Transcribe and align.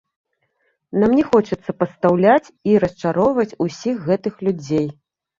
Нам 1.01 1.11
не 1.17 1.25
хочацца 1.31 1.75
падстаўляць 1.81 2.53
і 2.71 2.79
расчароўваць 2.85 3.57
ўсіх 3.65 3.95
гэтых 4.07 4.33
людзей. 4.49 4.87